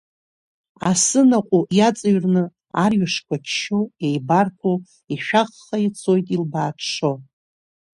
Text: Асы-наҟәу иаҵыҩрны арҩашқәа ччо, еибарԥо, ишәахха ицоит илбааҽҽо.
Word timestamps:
Асы-наҟәу 0.89 1.61
иаҵыҩрны 1.77 2.43
арҩашқәа 2.83 3.35
ччо, 3.43 3.79
еибарԥо, 4.05 4.73
ишәахха 5.13 5.77
ицоит 5.87 6.27
илбааҽҽо. 6.35 7.11